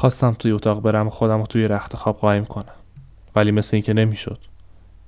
خواستم 0.00 0.36
توی 0.38 0.52
اتاق 0.52 0.82
برم 0.82 1.08
خودم 1.08 1.40
رو 1.40 1.46
توی 1.46 1.68
رخت 1.68 1.96
خواب 1.96 2.16
قایم 2.16 2.44
کنم. 2.44 2.74
ولی 3.36 3.50
مثل 3.50 3.76
اینکه 3.76 3.92
نمی‌شد. 3.92 4.38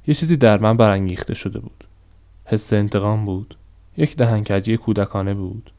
یه 0.06 0.14
چیزی 0.14 0.36
در 0.36 0.58
من 0.58 0.76
برانگیخته 0.76 1.34
شده 1.34 1.58
بود. 1.58 1.84
حس 2.44 2.72
انتقام 2.72 3.24
بود. 3.24 3.56
یک 3.96 4.16
دهنکجی 4.16 4.76
کودکانه 4.76 5.34
بود. 5.34 5.72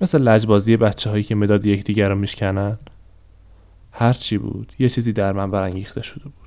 مثل 0.00 0.22
لجبازی 0.22 0.76
بچه 0.76 1.10
هایی 1.10 1.22
که 1.22 1.34
مداد 1.34 1.66
یکدیگر 1.66 2.08
رو 2.08 2.14
میشکنن. 2.14 2.78
هر 3.92 4.12
چی 4.12 4.38
بود 4.38 4.72
یه 4.78 4.88
چیزی 4.88 5.12
در 5.12 5.32
من 5.32 5.50
برانگیخته 5.50 6.02
شده 6.02 6.24
بود. 6.24 6.39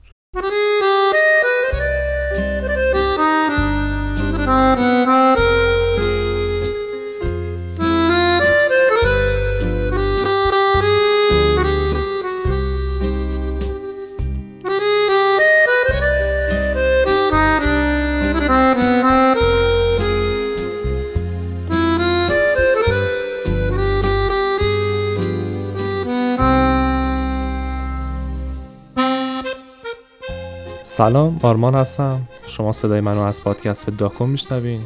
سلام 30.96 31.40
آرمان 31.44 31.76
هستم. 31.76 32.22
شما 32.48 32.72
صدای 32.72 33.02
منو 33.02 33.20
از 33.20 33.44
پادکست 33.44 33.90
داکو 33.90 34.26
میشنوین. 34.26 34.82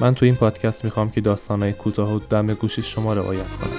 من 0.00 0.14
تو 0.14 0.24
این 0.24 0.34
پادکست 0.34 0.84
می‌خوام 0.84 1.10
که 1.10 1.20
داستانهای 1.20 1.72
کوتاه 1.72 2.14
و 2.14 2.18
دم 2.30 2.46
گوش 2.46 2.80
شما 2.80 3.14
روایت 3.14 3.48
کنم. 3.50 3.70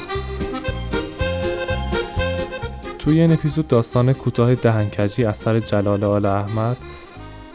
توی 3.00 3.22
این 3.22 3.34
اپیزود 3.34 3.68
داستان 3.68 4.14
کوتاه 4.14 4.56
دهنکجی 4.56 5.26
اثر 5.26 5.60
جلال 5.60 6.04
آل 6.04 6.26
احمد 6.26 6.78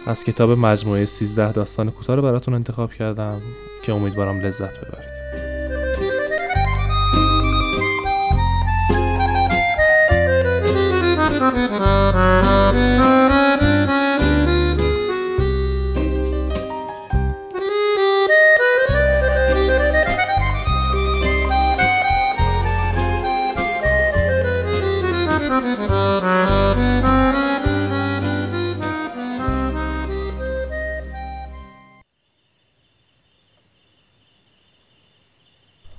از 0.06 0.24
کتاب 0.24 0.50
مجموعه 0.50 1.04
13 1.04 1.52
داستان 1.52 1.90
کوتاه 1.90 2.16
رو 2.16 2.22
براتون 2.22 2.54
انتخاب 2.54 2.92
کردم 2.92 3.42
که 3.82 3.92
امیدوارم 3.92 4.40
لذت 4.40 4.78
ببرید. 4.78 5.12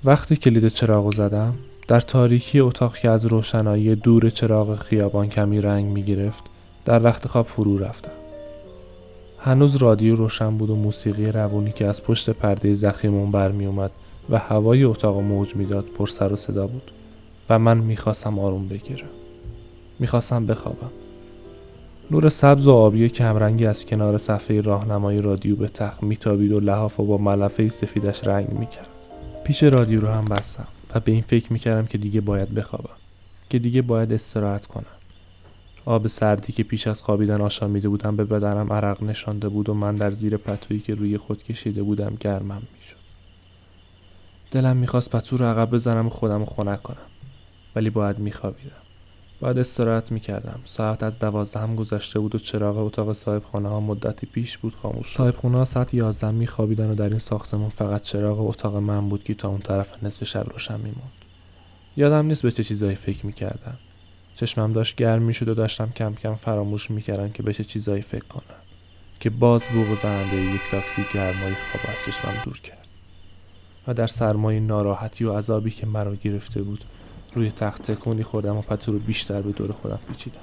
وقتی 0.06 0.36
کلید 0.36 0.68
چراغ 0.68 1.12
زدم 1.12 1.54
در 1.88 2.00
تاریکی 2.00 2.60
اتاق 2.60 2.96
که 2.96 3.10
از 3.10 3.26
روشنایی 3.26 3.94
دور 3.94 4.30
چراغ 4.30 4.78
خیابان 4.78 5.28
کمی 5.28 5.60
رنگ 5.60 5.86
می 5.86 6.02
گرفت 6.02 6.42
در 6.84 7.04
وقت 7.04 7.28
خواب 7.28 7.46
فرو 7.46 7.78
رفتم. 7.78 8.10
هنوز 9.38 9.76
رادیو 9.76 10.16
روشن 10.16 10.58
بود 10.58 10.70
و 10.70 10.76
موسیقی 10.76 11.26
روونی 11.26 11.72
که 11.72 11.86
از 11.86 12.02
پشت 12.02 12.30
پرده 12.30 12.74
زخیمون 12.74 13.30
برمی 13.30 13.66
اومد 13.66 13.90
و 14.30 14.38
هوای 14.38 14.84
اتاق 14.84 15.18
موج 15.18 15.56
می‌داد 15.56 15.84
پر 15.98 16.06
سر 16.06 16.32
و 16.32 16.36
صدا 16.36 16.66
بود 16.66 16.90
و 17.50 17.58
من 17.58 17.78
می‌خواستم 17.78 18.38
آروم 18.38 18.68
بگیرم. 18.68 19.08
می‌خواستم 19.98 20.46
بخوابم. 20.46 20.90
نور 22.10 22.28
سبز 22.28 22.66
و 22.66 22.72
آبی 22.72 23.08
کمرنگی 23.08 23.66
از 23.66 23.84
کنار 23.84 24.18
صفحه 24.18 24.60
راهنمای 24.60 25.22
رادیو 25.22 25.56
به 25.56 25.68
تخت 25.68 26.02
میتابید 26.02 26.52
و 26.52 26.60
لحاف 26.60 27.00
و 27.00 27.04
با 27.04 27.18
ملفه 27.18 27.68
سفیدش 27.68 28.26
رنگ 28.26 28.48
می‌کرد 28.50 28.93
پیش 29.44 29.62
رادیو 29.62 30.00
رو 30.00 30.08
هم 30.08 30.24
بستم 30.24 30.66
و 30.94 31.00
به 31.00 31.12
این 31.12 31.22
فکر 31.22 31.52
می‌کردم 31.52 31.86
که 31.86 31.98
دیگه 31.98 32.20
باید 32.20 32.54
بخوابم 32.54 32.96
که 33.50 33.58
دیگه 33.58 33.82
باید 33.82 34.12
استراحت 34.12 34.66
کنم. 34.66 34.84
آب 35.84 36.06
سردی 36.06 36.52
که 36.52 36.62
پیش 36.62 36.86
از 36.86 37.02
خوابیدن 37.02 37.40
آشامیده 37.40 37.88
بودم 37.88 38.16
به 38.16 38.24
بدنم 38.24 38.72
عرق 38.72 39.02
نشانده 39.02 39.48
بود 39.48 39.68
و 39.68 39.74
من 39.74 39.96
در 39.96 40.10
زیر 40.10 40.36
پتویی 40.36 40.80
که 40.80 40.94
روی 40.94 41.18
خود 41.18 41.42
کشیده 41.42 41.82
بودم 41.82 42.16
گرمم 42.20 42.62
می‌شد. 42.74 42.96
دلم 44.50 44.76
می‌خواست 44.76 45.10
پتو 45.10 45.36
رو 45.36 45.44
عقب 45.44 45.70
بزنم 45.70 46.06
و 46.06 46.10
خودم 46.10 46.44
خنک 46.44 46.82
کنم 46.82 46.96
ولی 47.74 47.90
باید 47.90 48.18
میخوابیدم. 48.18 48.83
باید 49.40 49.58
استراحت 49.58 50.12
می‌کردم. 50.12 50.60
ساعت 50.66 51.02
از 51.02 51.18
دوازده 51.18 51.60
هم 51.60 51.76
گذشته 51.76 52.18
بود 52.18 52.34
و 52.34 52.38
چراغ 52.38 52.78
اتاق 52.78 53.16
صاحب 53.16 53.42
خانه 53.52 53.68
ها 53.68 53.80
مدتی 53.80 54.26
پیش 54.26 54.58
بود 54.58 54.74
خاموش 54.82 55.14
صاحب 55.16 55.36
خونه 55.36 55.58
ها 55.58 55.64
ساعت 55.64 55.94
یازده 55.94 56.30
میخوابیدن 56.30 56.90
و 56.90 56.94
در 56.94 57.08
این 57.08 57.18
ساختمان 57.18 57.70
فقط 57.70 58.02
چراغ 58.02 58.48
اتاق 58.48 58.76
من 58.76 59.08
بود 59.08 59.24
که 59.24 59.34
تا 59.34 59.48
اون 59.48 59.60
طرف 59.60 60.04
نصف 60.04 60.24
شب 60.24 60.46
روشن 60.52 60.76
میموند 60.76 61.12
یادم 61.96 62.26
نیست 62.26 62.42
به 62.42 62.50
چه 62.50 62.64
چیزایی 62.64 62.96
فکر 62.96 63.26
می‌کردم. 63.26 63.78
چشمم 64.36 64.72
داشت 64.72 64.96
گرم 64.96 65.22
می‌شد 65.22 65.48
و 65.48 65.54
داشتم 65.54 65.92
کم 65.96 66.14
کم 66.14 66.34
فراموش 66.34 66.90
می‌کردم 66.90 67.30
که 67.30 67.42
به 67.42 67.52
چه 67.52 67.64
چیزایی 67.64 68.02
فکر 68.02 68.24
کنم. 68.24 68.60
که 69.20 69.30
باز 69.30 69.62
بوغ 69.62 70.02
زننده 70.02 70.36
یک 70.36 70.60
تاکسی 70.70 71.04
گرمای 71.14 71.54
خواب 71.54 71.84
از 71.88 71.96
چشمم 72.06 72.42
دور 72.44 72.60
کرد. 72.60 72.86
و 73.86 73.94
در 73.94 74.06
سرمایه 74.06 74.60
ناراحتی 74.60 75.24
و 75.24 75.38
عذابی 75.38 75.70
که 75.70 75.86
مرا 75.86 76.14
گرفته 76.14 76.62
بود 76.62 76.84
روی 77.34 77.50
تخت 77.50 77.90
تکونی 77.90 78.22
خوردم 78.22 78.56
و 78.56 78.62
پتو 78.62 78.92
رو 78.92 78.98
بیشتر 78.98 79.42
به 79.42 79.52
دور 79.52 79.72
خودم 79.72 79.98
پیچیدم. 80.08 80.36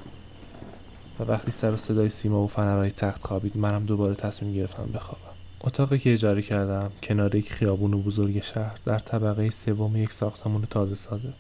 و 1.19 1.23
وقتی 1.23 1.51
سر 1.51 1.71
و 1.71 1.77
صدای 1.77 2.09
سیما 2.09 2.43
و 2.43 2.47
فنرهای 2.47 2.91
تخت 2.91 3.27
خوابید 3.27 3.57
منم 3.57 3.85
دوباره 3.85 4.15
تصمیم 4.15 4.53
گرفتم 4.53 4.89
بخوابم. 4.93 5.31
اتاقی 5.61 5.99
که 5.99 6.13
اجاره 6.13 6.41
کردم 6.41 6.91
کنار 7.03 7.35
یک 7.35 7.53
خیابون 7.53 8.01
بزرگ 8.01 8.43
شهر 8.43 8.77
در 8.85 8.99
طبقه 8.99 9.49
سوم 9.49 9.95
یک 9.95 10.13
ساختمان 10.13 10.67
تازه 10.69 10.95
سازه. 10.95 11.33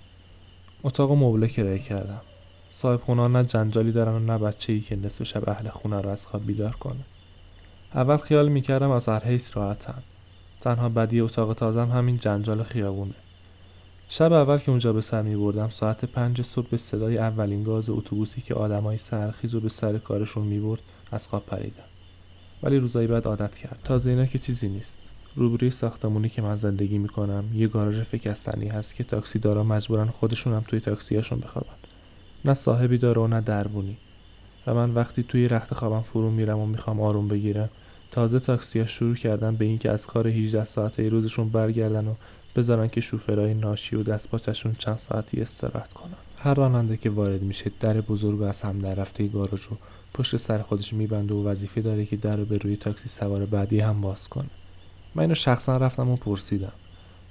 اتاق 0.83 1.11
مبله 1.11 1.47
کرایه 1.47 1.79
کردم. 1.79 2.21
صاحب 2.73 2.99
خونه 2.99 3.27
نه 3.27 3.43
جنجالی 3.43 3.91
دارن 3.91 4.11
و 4.11 4.19
نه 4.19 4.37
بچه 4.37 4.73
ای 4.73 4.81
که 4.81 4.95
نصف 4.95 5.23
شب 5.23 5.49
اهل 5.49 5.69
خونه 5.69 6.01
رو 6.01 6.09
از 6.09 6.25
خواب 6.25 6.45
بیدار 6.45 6.71
کنه. 6.71 7.01
اول 7.93 8.17
خیال 8.17 8.49
می‌کردم 8.49 8.91
از 8.91 9.09
هر 9.09 9.23
حیث 9.23 9.57
راحتم 9.57 10.03
تنها 10.61 10.89
بدی 10.89 11.19
اتاق 11.19 11.53
تازم 11.53 11.89
همین 11.89 12.17
جنجال 12.17 12.63
خیابونه. 12.63 13.13
شب 14.13 14.33
اول 14.33 14.57
که 14.57 14.69
اونجا 14.69 14.93
به 14.93 15.01
سر 15.01 15.21
می 15.21 15.35
بردم 15.35 15.69
ساعت 15.69 16.05
پنج 16.05 16.41
صبح 16.41 16.67
به 16.69 16.77
صدای 16.77 17.17
اولین 17.17 17.63
گاز 17.63 17.89
اتوبوسی 17.89 18.41
که 18.41 18.53
آدمای 18.53 18.97
سرخیز 18.97 19.55
و 19.55 19.59
به 19.59 19.69
سر 19.69 19.97
کارشون 19.97 20.47
می 20.47 20.59
برد 20.59 20.79
از 21.11 21.27
خواب 21.27 21.45
پریدم. 21.45 21.83
ولی 22.63 22.77
روزایی 22.77 23.07
بعد 23.07 23.25
عادت 23.25 23.55
کرد. 23.55 23.79
تازه 23.83 24.09
اینا 24.09 24.25
که 24.25 24.39
چیزی 24.39 24.67
نیست. 24.67 24.93
روبروی 25.35 25.71
ساختمونی 25.71 26.29
که 26.29 26.41
من 26.41 26.57
زندگی 26.57 26.97
می‌کنم 26.97 27.43
یه 27.53 27.67
گاراژ 27.67 27.99
فکستنی 27.99 28.67
هست 28.67 28.95
که 28.95 29.03
تاکسی 29.03 29.39
دارا 29.39 29.63
مجبورن 29.63 30.07
خودشون 30.07 30.53
هم 30.53 30.63
توی 30.67 30.79
تاکسیاشون 30.79 31.39
بخوابن. 31.39 31.73
نه 32.45 32.53
صاحبی 32.53 32.97
داره 32.97 33.21
و 33.21 33.27
نه 33.27 33.41
دربونی. 33.41 33.97
و 34.67 34.73
من 34.73 34.93
وقتی 34.93 35.23
توی 35.23 35.47
رخت 35.47 35.73
خوابم 35.73 36.01
فرو 36.01 36.31
میرم 36.31 36.59
و 36.59 36.65
می‌خوام 36.65 37.01
آروم 37.01 37.27
بگیرم 37.27 37.69
تازه 38.11 38.39
تاکسیا 38.39 38.87
شروع 38.87 39.15
کردن 39.15 39.55
به 39.55 39.65
اینکه 39.65 39.91
از 39.91 40.05
کار 40.05 40.27
18 40.27 40.65
ساعته 40.65 41.09
روزشون 41.09 41.49
برگردن 41.49 42.07
و 42.07 42.13
بذارن 42.55 42.87
که 42.87 43.01
شوفرای 43.01 43.53
ناشی 43.53 43.95
و 43.95 44.03
دستپاچشون 44.03 44.75
چند 44.79 44.99
ساعتی 45.09 45.41
استراحت 45.41 45.93
کنن. 45.93 46.13
هر 46.37 46.53
راننده 46.53 46.97
که 46.97 47.09
وارد 47.09 47.41
میشه 47.41 47.71
در 47.79 48.01
بزرگ 48.01 48.41
و 48.41 48.43
از 48.43 48.61
هم 48.61 48.79
در 48.79 48.95
رفته 48.95 49.27
گاراژ 49.27 49.61
رو 49.69 49.77
پشت 50.13 50.37
سر 50.37 50.61
خودش 50.61 50.93
میبنده 50.93 51.33
و 51.33 51.47
وظیفه 51.47 51.81
داره 51.81 52.05
که 52.05 52.15
در 52.15 52.35
رو 52.35 52.45
به 52.45 52.57
روی 52.57 52.75
تاکسی 52.75 53.09
سوار 53.09 53.45
بعدی 53.45 53.79
هم 53.79 54.01
باز 54.01 54.27
کنه. 54.27 54.49
من 55.15 55.23
اینو 55.23 55.35
شخصا 55.35 55.77
رفتم 55.77 56.09
و 56.09 56.15
پرسیدم. 56.15 56.71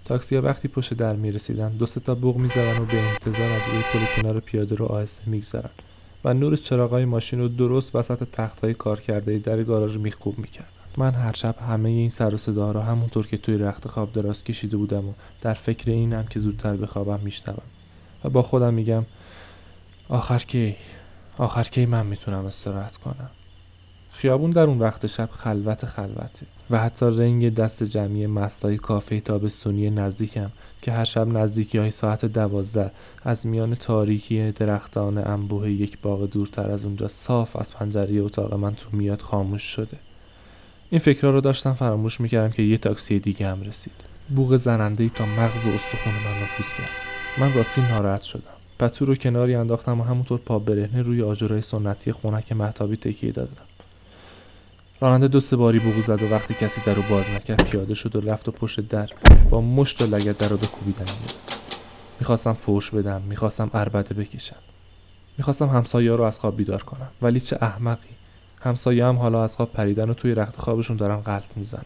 تاکسی 0.05 0.37
ها 0.37 0.43
وقتی 0.43 0.69
پشت 0.69 0.95
در 0.95 1.17
می‌رسیدن 1.17 1.69
دو 1.69 1.87
تا 1.87 2.15
بوق 2.15 2.37
می‌زدن 2.37 2.79
و 2.79 2.85
به 2.85 3.01
انتظار 3.01 3.51
از 3.51 3.63
روی 3.73 3.83
پل 3.93 4.23
کنار 4.23 4.41
پیاده 4.41 4.75
رو 4.75 4.87
آهسته 4.87 5.23
میگذرن. 5.27 5.71
و 6.25 6.35
نور 6.35 6.57
چراغای 6.57 7.05
ماشین 7.05 7.39
رو 7.39 7.49
درست 7.49 7.95
وسط 7.95 8.29
تخت 8.33 8.61
های 8.61 8.75
کار 8.75 9.01
در 9.45 9.63
گاراژ 9.63 9.97
میخکوب 9.97 10.39
می‌کرد. 10.39 10.73
من 10.97 11.11
هر 11.11 11.33
شب 11.33 11.55
همه 11.59 11.89
این 11.89 12.11
سر 12.11 12.35
و 12.35 12.39
صدا 12.39 12.73
را 12.73 12.83
همونطور 12.83 13.27
که 13.27 13.37
توی 13.37 13.59
رخت 13.59 13.89
خواب 13.89 14.13
دراز 14.13 14.45
کشیده 14.45 14.77
بودم 14.77 15.09
و 15.09 15.13
در 15.43 15.55
فکر 15.55 15.91
اینم 15.91 16.27
که 16.31 16.41
زودتر 16.41 16.77
بخوابم 16.77 17.21
میشنوم. 17.25 17.63
و 18.25 18.29
با 18.29 18.43
خودم 18.43 18.75
میگم 18.75 19.05
آخر 20.09 20.39
کی؟ 20.39 20.77
آخر 21.39 21.65
کی 21.65 21.87
من 21.87 22.07
می‌تونم 22.07 22.47
استراحت 22.47 22.97
کنم؟ 22.97 23.31
خیابون 24.13 24.51
در 24.51 24.63
اون 24.63 24.79
وقت 24.79 25.07
شب 25.07 25.29
خلوت 25.33 25.87
خلوته 25.87 26.47
و 26.71 26.79
حتی 26.79 27.07
رنگ 27.07 27.55
دست 27.55 27.83
جمعی 27.83 28.27
مستای 28.27 28.77
کافه 28.77 29.21
تابستونی 29.21 29.91
نزدیکم 29.91 30.51
که 30.83 30.93
هر 30.93 31.05
شب 31.05 31.29
نزدیکی 31.29 31.79
های 31.79 31.91
ساعت 31.91 32.25
دوازده 32.25 32.91
از 33.25 33.47
میان 33.47 33.75
تاریکی 33.75 34.53
درختان 34.53 35.19
انبوه 35.19 35.71
یک 35.71 35.99
باغ 36.03 36.31
دورتر 36.31 36.71
از 36.71 36.85
اونجا 36.85 37.09
صاف 37.09 37.57
از 37.57 37.73
پنجره 37.73 38.15
اتاق 38.21 38.55
من 38.55 38.75
تو 38.75 38.89
میاد 38.93 39.21
خاموش 39.21 39.63
شده. 39.63 40.10
این 40.91 41.01
فکرها 41.01 41.31
رو 41.31 41.41
داشتم 41.41 41.73
فراموش 41.73 42.21
می‌کردم 42.21 42.53
که 42.53 42.63
یه 42.63 42.79
تاکسی 42.79 43.19
دیگه 43.19 43.49
هم 43.49 43.63
رسید. 43.63 43.93
بوغ 44.29 44.57
زننده 44.57 45.05
ای 45.05 45.11
تا 45.15 45.27
مغز 45.27 45.67
و 45.67 45.69
استخون 45.69 46.13
من 46.13 46.43
نفوذ 46.43 46.67
کرد. 46.79 46.91
من 47.39 47.55
راستی 47.55 47.81
ناراحت 47.81 48.23
شدم. 48.23 48.43
پتو 48.79 49.05
رو 49.05 49.15
کناری 49.15 49.55
انداختم 49.55 50.01
و 50.01 50.05
همونطور 50.05 50.39
پا 50.39 50.59
برهنه 50.59 51.03
روی 51.03 51.23
آجرای 51.23 51.63
سنتی 51.63 52.13
خونک 52.13 52.53
محتابی 52.53 52.97
تکیه 52.97 53.33
دادم. 53.33 53.57
راننده 55.01 55.29
دو 55.29 55.41
سه 55.41 55.57
باری 55.57 55.79
بوغو 55.79 56.03
زد 56.03 56.23
و 56.23 56.31
وقتی 56.31 56.55
کسی 56.55 56.81
در 56.87 56.95
رو 56.95 57.03
باز 57.03 57.29
نکرد 57.29 57.65
پیاده 57.65 57.95
شد 57.95 58.17
و 58.17 58.21
رفت 58.21 58.49
و 58.49 58.51
پشت 58.51 58.81
در 58.81 59.11
با 59.51 59.61
مشت 59.61 60.03
و 60.03 60.07
لگت 60.07 60.39
در 60.39 60.49
رو 60.49 60.57
به 60.57 60.67
کوبیدن 60.67 61.05
می‌خواستم 62.21 62.53
فوش 62.53 62.91
بدم 62.91 63.23
می‌خواستم 63.29 63.71
اربده 63.75 64.15
بکشم. 64.15 64.57
می‌خواستم 65.39 65.67
همسایه 65.67 66.13
رو 66.13 66.23
از 66.23 66.39
خواب 66.39 66.57
بیدار 66.57 66.83
کنم. 66.83 67.09
ولی 67.23 67.41
چه 67.41 67.59
احمقی. 67.61 68.20
همسایه 68.61 69.07
هم 69.07 69.17
حالا 69.17 69.45
از 69.45 69.57
خواب 69.57 69.73
پریدن 69.73 70.11
و 70.11 70.15
توی 70.15 70.35
رخت 70.35 70.57
خوابشون 70.57 70.97
دارن 70.97 71.17
غلط 71.17 71.57
می‌زنن. 71.57 71.85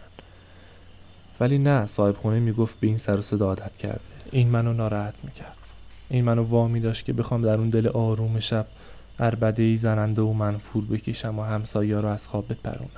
ولی 1.41 1.59
نه 1.59 1.87
صاحب 1.87 2.17
خونه 2.17 2.41
می‌گفت 2.41 2.81
به 2.81 2.87
این 2.87 2.99
سر 2.99 3.17
و 3.17 3.23
صدا 3.23 3.47
عادت 3.47 3.77
کرده. 3.77 4.01
این 4.33 4.49
منو 4.49 4.73
ناراحت 4.73 5.15
می‌کرد. 5.23 5.57
این 6.11 6.25
منو 6.25 6.43
وامی 6.43 6.81
داشت 6.81 7.05
که 7.05 7.13
بخوام 7.13 7.43
در 7.43 7.55
اون 7.55 7.71
دل 7.71 7.89
آروم 7.89 8.41
شب 8.41 8.67
اربده 9.19 9.63
ای 9.63 9.77
زننده 9.77 10.23
و 10.23 10.33
منفور 10.33 10.85
بکشم 10.85 11.39
و 11.39 11.43
همسایه 11.43 12.01
رو 12.01 12.09
از 12.09 12.27
خواب 12.27 12.49
بپرونم. 12.49 12.89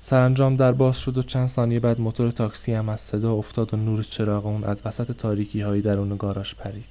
سرانجام 0.00 0.56
در 0.56 0.72
باز 0.72 0.98
شد 0.98 1.18
و 1.18 1.22
چند 1.22 1.48
ثانیه 1.48 1.80
بعد 1.80 2.00
موتور 2.00 2.30
تاکسی 2.30 2.72
هم 2.72 2.88
از 2.88 3.00
صدا 3.00 3.32
افتاد 3.32 3.74
و 3.74 3.76
نور 3.76 4.02
چراغ 4.02 4.46
اون 4.46 4.64
از 4.64 4.78
وسط 4.84 5.16
تاریکی 5.16 5.60
هایی 5.60 5.82
درون 5.82 6.16
گاراژ 6.16 6.54
پرید. 6.54 6.84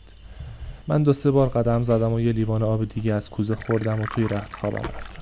من 0.88 1.04
دو 1.04 1.14
سه 1.14 1.32
بار 1.32 1.50
قدم 1.50 1.84
زدم 1.84 2.14
و 2.14 2.20
یه 2.20 2.32
لیوان 2.32 2.64
آب 2.64 2.86
دیگه 2.86 3.14
از 3.14 3.30
کوزه 3.30 3.56
خوردم 3.56 4.02
و 4.02 4.06
توی 4.16 4.28
رخت 4.28 4.54
خوابم 4.54 4.78
رفتم 4.78 5.19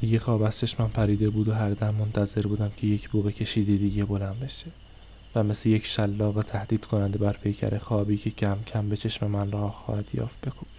دیگه 0.00 0.18
خواب 0.18 0.42
از 0.42 0.58
چشمم 0.58 0.88
پریده 0.88 1.30
بود 1.30 1.48
و 1.48 1.54
هر 1.54 1.70
دم 1.70 1.94
منتظر 1.94 2.42
بودم 2.42 2.70
که 2.76 2.86
یک 2.86 3.08
بوق 3.08 3.30
کشیدی 3.30 3.78
دیگه 3.78 4.04
بلند 4.04 4.40
بشه. 4.40 4.66
و 5.34 5.42
مثل 5.42 5.68
یک 5.68 5.86
شلاق 5.86 6.42
تهدید 6.42 6.84
کننده 6.84 7.18
بر 7.18 7.32
پیکر 7.32 7.78
خوابی 7.78 8.16
که 8.16 8.30
کم 8.30 8.56
کم 8.66 8.88
به 8.88 8.96
چشم 8.96 9.26
من 9.26 9.50
راه 9.50 9.82
خواهد 9.84 10.14
یافت 10.14 10.40
بکوبه. 10.40 10.70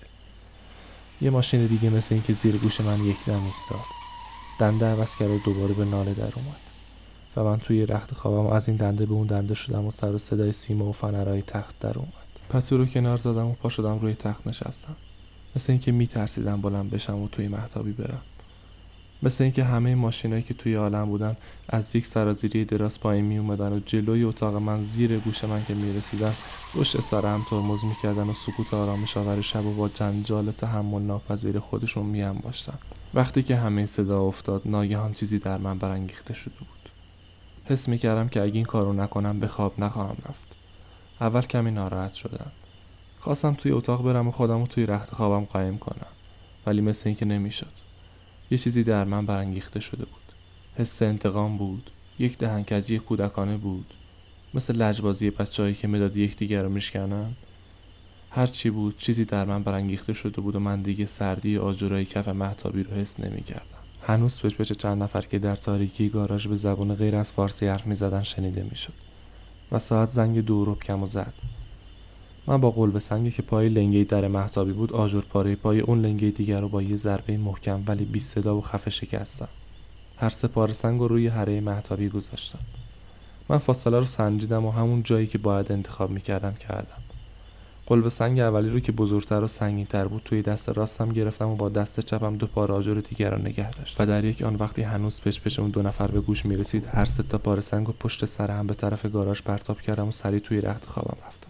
یه 1.22 1.30
ماشین 1.30 1.68
دیگه 1.68 1.90
مثل 1.90 2.08
اینکه 2.14 2.34
زیر 2.34 2.58
گوش 2.58 2.82
من 2.82 3.06
یک 3.06 3.18
دم 3.28 3.44
ایستاد. 3.44 3.86
دنده 4.60 4.86
عوض 4.86 5.16
کرد 5.16 5.30
و 5.30 5.40
دوباره 5.46 5.74
به 5.74 5.86
ناله 5.86 6.14
در 6.14 6.34
اومد. 6.36 6.62
و 7.36 7.44
من 7.44 7.60
توی 7.60 7.86
رخت 7.86 8.14
خوابم 8.14 8.48
از 8.48 8.68
این 8.68 8.78
دنده 8.78 9.06
به 9.06 9.14
اون 9.14 9.28
دنده 9.28 9.56
شدم 9.56 9.86
و 9.86 9.92
سر 9.92 10.16
و 10.16 10.20
صدای 10.20 10.52
سیما 10.52 10.86
و 10.86 10.94
فنرهای 10.94 11.42
تخت 11.42 11.80
در 11.80 11.98
اومد. 11.98 12.14
پتو 12.50 12.78
رو 12.78 12.86
کنار 12.86 13.18
زدم 13.18 13.48
و 13.48 13.54
پا 13.54 13.70
شدم 13.70 14.00
روی 14.00 14.14
تخت 14.14 14.48
نشستم. 14.48 14.96
مثل 15.56 15.72
اینکه 15.72 15.92
میترسیدم 15.92 16.62
بلند 16.62 16.90
بشم 16.90 17.22
و 17.22 17.28
توی 17.28 17.48
محتابی 17.48 17.92
برم. 17.92 18.22
مثل 19.24 19.44
اینکه 19.44 19.64
همه 19.64 19.96
ماشینایی 19.96 20.44
که 20.44 20.54
توی 20.54 20.76
عالم 20.76 21.06
بودن 21.06 21.38
از 21.70 21.96
یک 21.96 22.08
سرازیری 22.08 22.66
دراز 22.66 23.00
پایین 23.00 23.26
می 23.26 23.38
اومدن 23.38 23.74
و 23.74 23.80
جلوی 23.80 24.24
اتاق 24.24 24.56
من 24.56 24.84
زیر 24.84 25.20
گوش 25.20 25.44
من 25.44 25.66
که 25.66 25.74
می 25.74 25.94
رسیدن 25.94 26.36
پشت 26.76 27.02
سر 27.02 27.26
هم 27.26 27.46
ترمز 27.50 27.80
می‌کردن 27.84 28.30
و 28.30 28.34
سکوت 28.34 28.74
آرامش 28.74 29.18
آور 29.18 29.42
شب 29.42 29.66
و 29.66 29.74
با 29.74 29.90
جنجال 29.90 30.52
تحمل 30.52 31.02
ناپذیر 31.02 31.60
خودشون 31.60 32.06
می 32.06 32.22
هم 32.22 32.38
باشتن. 32.44 32.80
وقتی 33.14 33.44
که 33.44 33.56
همه 33.56 33.86
صدا 33.86 34.22
افتاد 34.22 34.62
ناگهان 34.66 35.14
چیزی 35.14 35.40
در 35.40 35.58
من 35.58 35.78
برانگیخته 35.78 36.34
شده 36.34 36.56
بود. 36.60 36.90
حس 37.66 37.88
می 37.88 37.98
کردم 37.98 38.28
که 38.30 38.42
اگه 38.42 38.56
این 38.56 38.66
کارو 38.66 38.94
نکنم 38.94 39.40
به 39.40 39.48
خواب 39.48 39.74
نخواهم 39.80 40.18
رفت. 40.30 40.52
اول 41.22 41.42
کمی 41.42 41.72
ناراحت 41.72 42.14
شدم. 42.14 42.52
خواستم 43.20 43.54
توی 43.54 43.72
اتاق 43.72 44.04
برم 44.04 44.28
و 44.28 44.32
خودم 44.32 44.62
رو 44.62 44.68
توی 44.68 44.86
رخت 44.86 45.16
خوابم 45.16 45.46
قایم 45.46 45.78
کنم 45.78 46.08
ولی 46.66 46.82
مثل 46.82 47.04
اینکه 47.06 47.26
نمی‌شد. 47.26 47.81
یه 48.52 48.58
چیزی 48.58 48.84
در 48.84 49.04
من 49.04 49.26
برانگیخته 49.26 49.80
شده 49.80 50.06
بود. 50.06 50.22
حس 50.78 51.02
انتقام 51.02 51.58
بود. 51.58 51.90
یک 52.20 52.38
دهنکجی 52.38 53.00
کودکانه 53.00 53.58
بود. 53.58 53.94
مثل 54.54 54.76
لجبازی 54.76 55.30
بچههایی 55.30 55.76
که 55.76 55.88
مداد 55.88 56.18
یکدیگر 56.18 56.64
رو 56.64 56.70
میشکنن. 56.70 57.32
هر 58.32 58.48
چی 58.48 58.70
بود 58.70 58.98
چیزی 58.98 59.26
در 59.26 59.46
من 59.46 59.64
برانگیخته 59.64 60.14
شده 60.14 60.42
بود 60.42 60.56
و 60.56 60.60
من 60.60 60.82
دیگه 60.82 61.06
سردی 61.06 61.58
آجرای 61.58 62.06
کف 62.06 62.28
محتابی 62.28 62.84
رو 62.84 62.92
حس 62.92 63.20
نمی‌کردم. 63.20 63.66
هنوز 64.08 64.40
پچ 64.40 64.72
چند 64.72 65.04
نفر 65.04 65.22
که 65.22 65.40
در 65.40 65.56
تاریکی 65.56 66.10
گاراژ 66.10 66.48
به 66.48 66.58
زبان 66.58 66.96
غیر 66.96 67.16
از 67.16 67.32
فارسی 67.32 67.68
حرف 67.68 67.88
می‌زدن 67.88 68.24
شنیده 68.24 68.64
می‌شد. 68.64 68.94
و 69.72 69.80
ساعت 69.80 70.10
زنگ 70.10 70.40
دو 70.40 70.66
رو 70.66 70.76
کم 70.76 71.04
و 71.04 71.08
زد. 71.08 71.34
من 72.52 72.62
با 72.62 72.72
قلب 72.72 73.00
سنگی 73.00 73.32
که 73.32 73.42
پای 73.42 73.70
لنگه 73.70 74.04
در 74.04 74.28
محتابی 74.28 74.72
بود 74.72 74.94
آجر 74.94 75.22
پاره 75.22 75.56
پای 75.56 75.80
اون 75.80 76.02
لنگه 76.02 76.30
دیگر 76.30 76.60
رو 76.60 76.70
با 76.70 76.82
یه 76.82 76.98
ضربه 76.98 77.38
محکم 77.38 77.84
ولی 77.88 78.06
بی 78.06 78.20
صدا 78.20 78.58
و 78.58 78.62
خفه 78.62 78.92
شکستم. 78.92 79.48
هر 80.18 80.30
سه 80.30 80.48
پاره 80.48 80.74
سنگ 80.74 81.00
رو 81.00 81.08
روی 81.08 81.28
حره 81.28 81.62
محتابی 81.62 82.10
گذاشتم. 82.10 82.60
من 83.50 83.58
فاصله 83.58 84.00
رو 84.00 84.06
سنجیدم 84.06 84.66
و 84.66 84.72
همون 84.72 85.04
جایی 85.04 85.28
که 85.28 85.38
باید 85.38 85.72
انتخاب 85.72 86.12
می‌کردم 86.12 86.54
کردم. 86.54 87.02
قلب 87.86 88.10
سنگ 88.10 88.40
اولی 88.40 88.70
رو 88.70 88.80
که 88.80 88.92
بزرگتر 88.92 89.44
و 89.44 89.48
سنگینتر 89.48 90.08
بود 90.08 90.22
توی 90.26 90.42
دست 90.42 90.70
راستم 90.70 91.10
گرفتم 91.10 91.50
و 91.50 91.56
با 91.56 91.70
دست 91.70 92.00
چپم 92.00 92.36
دو 92.36 92.48
پاره 92.48 92.74
آجر 92.74 92.94
دیگر 92.94 93.30
رو 93.30 93.42
نگه 93.42 93.72
داشت 93.72 94.02
و 94.02 94.06
در 94.06 94.26
یک 94.26 94.42
آن 94.42 94.56
وقتی 94.56 94.82
هنوز 94.82 95.22
پش 95.22 95.42
پش 95.42 95.60
اون 95.60 95.70
دو 95.70 95.82
نفر 95.82 96.08
به 96.08 96.22
گوش 96.22 96.46
می‌رسید 96.46 96.86
هر 96.86 97.06
سه 97.06 97.24
تا 97.24 97.38
پاره 97.38 97.62
سنگ 97.62 97.90
و 97.90 97.92
پشت 97.92 98.26
سر 98.26 98.52
هم 98.52 98.68
به 98.68 98.74
طرف 98.74 99.06
گاراژ 99.06 99.42
پرتاب 99.42 99.82
کردم 99.82 100.08
و 100.08 100.12
سری 100.12 100.40
توی 100.40 100.62
رخت 100.62 100.86
خوابم 100.86 101.18
رفتم 101.28 101.41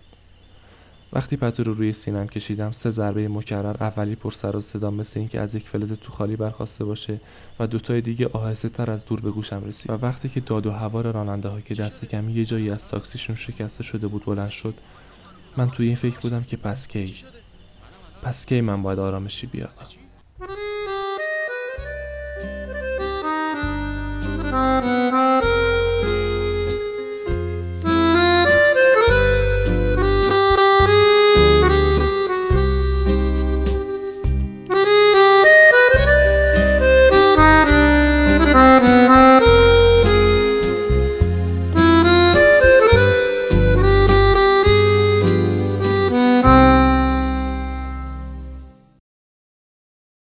وقتی 1.14 1.38
پتو 1.38 1.64
رو 1.64 1.74
روی 1.74 1.94
سینم 1.94 2.28
کشیدم 2.28 2.72
سه 2.72 2.92
ضربه 2.92 3.28
مکرر 3.28 3.84
اولی 3.84 4.16
پر 4.16 4.32
سر 4.32 4.56
و 4.56 4.62
صدا 4.62 4.92
مثل 4.92 5.20
اینکه 5.20 5.40
از 5.40 5.56
یک 5.56 5.70
فلز 5.70 5.92
تو 5.92 6.12
خالی 6.12 6.36
برخواسته 6.36 6.86
باشه 6.86 7.20
و 7.60 7.68
دوتای 7.68 8.02
دیگه 8.02 8.30
آهسته 8.34 8.70
تر 8.70 8.92
از 8.92 9.06
دور 9.06 9.20
به 9.20 9.32
گوشم 9.32 9.64
رسید. 9.68 9.92
و 9.92 9.94
وقتی 9.94 10.30
که 10.30 10.40
داد 10.40 10.66
و 10.66 10.72
هوار 10.72 11.12
راننده 11.12 11.50
ها 11.50 11.62
که 11.62 11.76
دست 11.76 12.06
کمی 12.06 12.34
یه 12.34 12.46
جایی 12.46 12.70
از 12.70 12.88
تاکسیشون 12.88 13.36
شکسته 13.36 13.84
شده 13.84 14.08
بود 14.08 14.26
بلند 14.26 14.50
شد 14.50 14.74
من 15.58 15.70
توی 15.70 15.88
این 15.88 15.96
فکر 15.96 16.20
بودم 16.20 16.44
که 16.44 16.58
پس 16.58 16.88
کی؟ 16.88 17.16
پس 18.24 18.46
کی 18.46 18.62
من 18.62 18.84
باید 18.84 19.00
آرامشی 19.00 19.48
بیارم 19.48 19.74